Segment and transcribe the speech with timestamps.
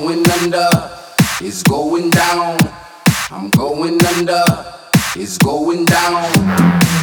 [0.00, 0.68] going under,
[1.42, 2.56] it's going down.
[3.30, 4.42] I'm going under,
[5.14, 6.24] it's going down.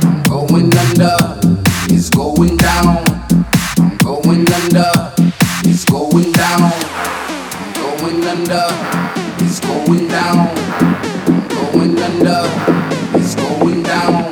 [0.01, 1.15] I'm going under,
[1.93, 3.05] it's going down.
[3.77, 4.91] I'm going under,
[5.63, 6.71] it's going down.
[7.53, 8.67] I'm going under,
[9.45, 10.47] it's going down.
[11.27, 12.49] I'm going under,
[13.13, 14.25] it's going down.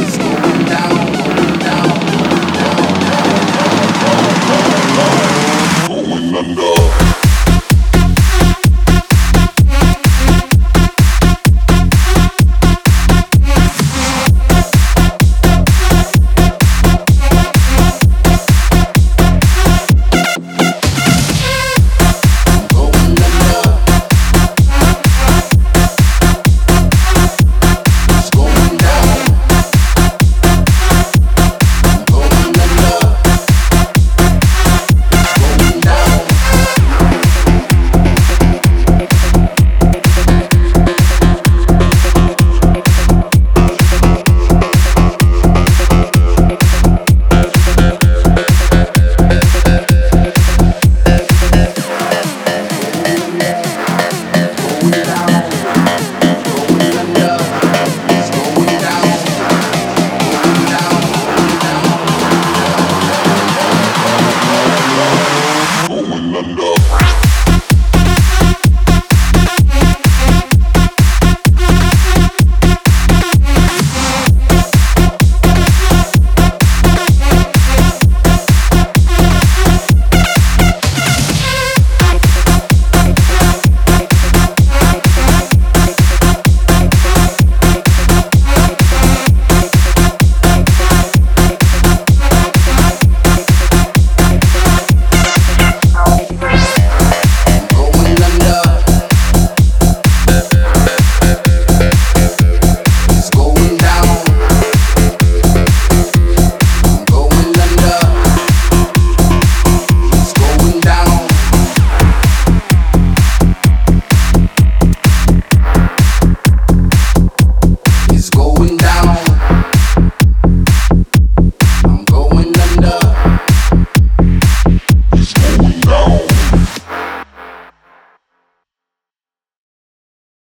[0.00, 3.32] It's going down, going down, going down.
[5.88, 6.54] Going under.
[6.54, 6.71] Going